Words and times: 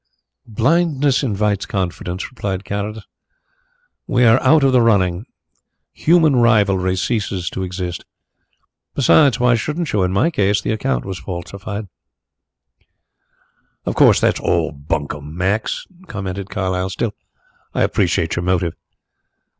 "Blindness 0.47 1.21
invites 1.21 1.67
confidence," 1.67 2.31
replied 2.31 2.65
Carrados. 2.65 3.05
"We 4.07 4.23
are 4.25 4.41
out 4.41 4.63
of 4.63 4.71
the 4.71 4.81
running 4.81 5.27
human 5.93 6.37
rivalry 6.37 6.95
ceases 6.95 7.51
to 7.51 7.61
exist. 7.61 8.03
Besides, 8.95 9.39
why 9.39 9.53
shouldn't 9.53 9.93
you? 9.93 10.01
In 10.01 10.11
my 10.11 10.31
case 10.31 10.59
the 10.59 10.71
account 10.71 11.05
was 11.05 11.19
falsified." 11.19 11.85
"Of 13.85 13.93
course 13.93 14.19
that's 14.19 14.39
all 14.39 14.71
bunkum, 14.71 15.37
Max" 15.37 15.85
commented 16.07 16.49
Carlyle. 16.49 16.89
"Still, 16.89 17.13
I 17.75 17.83
appreciate 17.83 18.35
your 18.35 18.41
motive." 18.43 18.73